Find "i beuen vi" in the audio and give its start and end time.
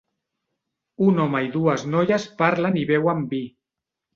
2.85-3.47